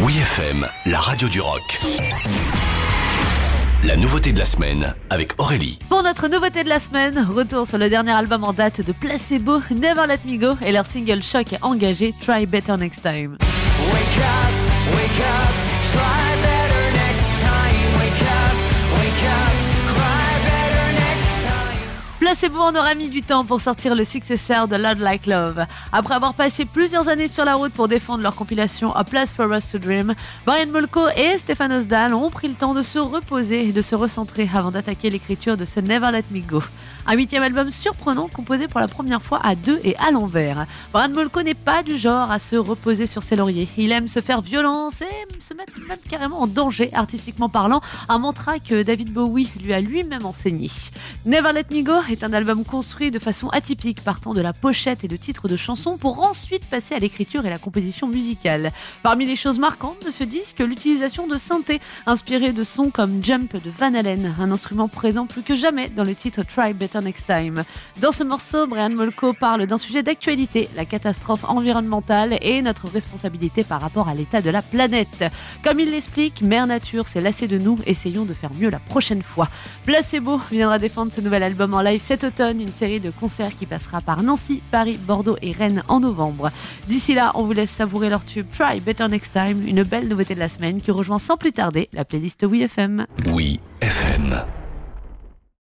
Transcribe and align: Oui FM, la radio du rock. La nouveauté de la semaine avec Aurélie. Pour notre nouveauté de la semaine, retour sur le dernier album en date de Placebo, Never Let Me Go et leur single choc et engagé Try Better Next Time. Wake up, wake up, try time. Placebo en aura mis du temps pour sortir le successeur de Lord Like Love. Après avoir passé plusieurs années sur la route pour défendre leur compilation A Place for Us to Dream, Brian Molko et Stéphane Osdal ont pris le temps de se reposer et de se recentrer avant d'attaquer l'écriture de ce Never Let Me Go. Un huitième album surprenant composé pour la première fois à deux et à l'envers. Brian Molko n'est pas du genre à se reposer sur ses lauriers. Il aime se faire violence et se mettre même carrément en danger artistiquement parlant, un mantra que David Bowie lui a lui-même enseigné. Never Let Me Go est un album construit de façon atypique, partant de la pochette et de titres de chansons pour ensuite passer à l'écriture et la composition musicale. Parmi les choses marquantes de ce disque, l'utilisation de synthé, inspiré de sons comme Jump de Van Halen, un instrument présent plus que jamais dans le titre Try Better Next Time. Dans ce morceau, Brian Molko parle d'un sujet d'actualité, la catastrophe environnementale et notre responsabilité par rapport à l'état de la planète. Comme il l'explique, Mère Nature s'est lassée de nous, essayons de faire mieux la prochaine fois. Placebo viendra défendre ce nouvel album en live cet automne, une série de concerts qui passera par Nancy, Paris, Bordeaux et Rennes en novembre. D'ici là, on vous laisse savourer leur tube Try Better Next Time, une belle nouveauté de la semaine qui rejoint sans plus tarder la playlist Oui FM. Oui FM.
Oui 0.00 0.16
FM, 0.16 0.64
la 0.86 1.00
radio 1.00 1.28
du 1.28 1.40
rock. 1.40 1.80
La 3.82 3.96
nouveauté 3.96 4.32
de 4.32 4.38
la 4.38 4.44
semaine 4.44 4.94
avec 5.10 5.32
Aurélie. 5.40 5.78
Pour 5.88 6.04
notre 6.04 6.28
nouveauté 6.28 6.62
de 6.62 6.68
la 6.68 6.78
semaine, 6.78 7.26
retour 7.28 7.66
sur 7.66 7.78
le 7.78 7.90
dernier 7.90 8.12
album 8.12 8.44
en 8.44 8.52
date 8.52 8.80
de 8.80 8.92
Placebo, 8.92 9.60
Never 9.70 10.06
Let 10.06 10.20
Me 10.24 10.38
Go 10.38 10.56
et 10.64 10.70
leur 10.70 10.86
single 10.86 11.22
choc 11.22 11.52
et 11.52 11.58
engagé 11.62 12.14
Try 12.20 12.46
Better 12.46 12.76
Next 12.76 13.02
Time. 13.02 13.38
Wake 13.92 14.18
up, 14.18 14.94
wake 14.94 15.20
up, 15.20 15.52
try 15.92 16.27
time. 22.34 22.38
Placebo 22.38 22.60
en 22.60 22.74
aura 22.74 22.94
mis 22.94 23.08
du 23.08 23.22
temps 23.22 23.46
pour 23.46 23.62
sortir 23.62 23.94
le 23.94 24.04
successeur 24.04 24.68
de 24.68 24.76
Lord 24.76 24.96
Like 24.98 25.24
Love. 25.24 25.64
Après 25.92 26.14
avoir 26.14 26.34
passé 26.34 26.66
plusieurs 26.66 27.08
années 27.08 27.26
sur 27.26 27.46
la 27.46 27.54
route 27.54 27.72
pour 27.72 27.88
défendre 27.88 28.22
leur 28.22 28.34
compilation 28.34 28.94
A 28.94 29.02
Place 29.02 29.32
for 29.32 29.50
Us 29.50 29.70
to 29.70 29.78
Dream, 29.78 30.14
Brian 30.44 30.66
Molko 30.66 31.08
et 31.16 31.38
Stéphane 31.38 31.72
Osdal 31.72 32.12
ont 32.12 32.28
pris 32.28 32.48
le 32.48 32.54
temps 32.54 32.74
de 32.74 32.82
se 32.82 32.98
reposer 32.98 33.68
et 33.68 33.72
de 33.72 33.80
se 33.80 33.94
recentrer 33.94 34.46
avant 34.54 34.70
d'attaquer 34.70 35.08
l'écriture 35.08 35.56
de 35.56 35.64
ce 35.64 35.80
Never 35.80 36.10
Let 36.12 36.24
Me 36.30 36.40
Go. 36.40 36.62
Un 37.06 37.14
huitième 37.14 37.42
album 37.42 37.70
surprenant 37.70 38.28
composé 38.28 38.68
pour 38.68 38.80
la 38.80 38.88
première 38.88 39.22
fois 39.22 39.40
à 39.42 39.54
deux 39.54 39.80
et 39.82 39.96
à 39.96 40.10
l'envers. 40.10 40.66
Brian 40.92 41.08
Molko 41.08 41.40
n'est 41.40 41.54
pas 41.54 41.82
du 41.82 41.96
genre 41.96 42.30
à 42.30 42.38
se 42.38 42.56
reposer 42.56 43.06
sur 43.06 43.22
ses 43.22 43.36
lauriers. 43.36 43.68
Il 43.78 43.90
aime 43.90 44.08
se 44.08 44.20
faire 44.20 44.42
violence 44.42 45.00
et 45.00 45.42
se 45.42 45.54
mettre 45.54 45.72
même 45.88 45.98
carrément 46.06 46.42
en 46.42 46.46
danger 46.46 46.90
artistiquement 46.92 47.48
parlant, 47.48 47.80
un 48.10 48.18
mantra 48.18 48.58
que 48.58 48.82
David 48.82 49.10
Bowie 49.10 49.50
lui 49.64 49.72
a 49.72 49.80
lui-même 49.80 50.26
enseigné. 50.26 50.70
Never 51.24 51.52
Let 51.54 51.74
Me 51.74 51.82
Go 51.82 51.94
est 52.10 52.17
un 52.22 52.32
album 52.32 52.64
construit 52.64 53.10
de 53.10 53.18
façon 53.18 53.48
atypique, 53.48 54.02
partant 54.02 54.34
de 54.34 54.40
la 54.40 54.52
pochette 54.52 55.04
et 55.04 55.08
de 55.08 55.16
titres 55.16 55.48
de 55.48 55.56
chansons 55.56 55.96
pour 55.96 56.22
ensuite 56.22 56.66
passer 56.66 56.94
à 56.94 56.98
l'écriture 56.98 57.46
et 57.46 57.50
la 57.50 57.58
composition 57.58 58.08
musicale. 58.08 58.72
Parmi 59.02 59.26
les 59.26 59.36
choses 59.36 59.58
marquantes 59.58 60.04
de 60.04 60.10
ce 60.10 60.24
disque, 60.24 60.60
l'utilisation 60.60 61.26
de 61.26 61.38
synthé, 61.38 61.80
inspiré 62.06 62.52
de 62.52 62.64
sons 62.64 62.90
comme 62.90 63.22
Jump 63.22 63.54
de 63.54 63.70
Van 63.70 63.94
Halen, 63.94 64.34
un 64.40 64.50
instrument 64.50 64.88
présent 64.88 65.26
plus 65.26 65.42
que 65.42 65.54
jamais 65.54 65.88
dans 65.88 66.04
le 66.04 66.14
titre 66.14 66.42
Try 66.42 66.72
Better 66.72 67.00
Next 67.00 67.26
Time. 67.26 67.64
Dans 68.00 68.12
ce 68.12 68.24
morceau, 68.24 68.66
Brian 68.66 68.90
Molko 68.90 69.32
parle 69.32 69.66
d'un 69.66 69.78
sujet 69.78 70.02
d'actualité, 70.02 70.68
la 70.76 70.84
catastrophe 70.84 71.44
environnementale 71.44 72.38
et 72.40 72.62
notre 72.62 72.88
responsabilité 72.88 73.64
par 73.64 73.80
rapport 73.80 74.08
à 74.08 74.14
l'état 74.14 74.40
de 74.40 74.50
la 74.50 74.62
planète. 74.62 75.24
Comme 75.62 75.80
il 75.80 75.90
l'explique, 75.90 76.42
Mère 76.42 76.66
Nature 76.66 77.06
s'est 77.06 77.20
lassée 77.20 77.48
de 77.48 77.58
nous, 77.58 77.78
essayons 77.86 78.24
de 78.24 78.34
faire 78.34 78.52
mieux 78.58 78.70
la 78.70 78.78
prochaine 78.78 79.22
fois. 79.22 79.48
Placebo 79.84 80.40
viendra 80.50 80.78
défendre 80.78 81.12
ce 81.12 81.20
nouvel 81.20 81.42
album 81.42 81.74
en 81.74 81.80
live 81.80 82.00
cet 82.08 82.24
automne, 82.24 82.58
une 82.62 82.72
série 82.72 83.00
de 83.00 83.10
concerts 83.10 83.54
qui 83.54 83.66
passera 83.66 84.00
par 84.00 84.22
Nancy, 84.22 84.62
Paris, 84.70 84.98
Bordeaux 84.98 85.36
et 85.42 85.52
Rennes 85.52 85.82
en 85.88 86.00
novembre. 86.00 86.50
D'ici 86.86 87.14
là, 87.14 87.32
on 87.34 87.42
vous 87.44 87.52
laisse 87.52 87.70
savourer 87.70 88.08
leur 88.08 88.24
tube 88.24 88.46
Try 88.50 88.80
Better 88.80 89.06
Next 89.08 89.34
Time, 89.34 89.62
une 89.68 89.82
belle 89.82 90.08
nouveauté 90.08 90.34
de 90.34 90.40
la 90.40 90.48
semaine 90.48 90.80
qui 90.80 90.90
rejoint 90.90 91.18
sans 91.18 91.36
plus 91.36 91.52
tarder 91.52 91.90
la 91.92 92.06
playlist 92.06 92.46
Oui 92.48 92.62
FM. 92.62 93.06
Oui 93.26 93.60
FM. 93.82 94.42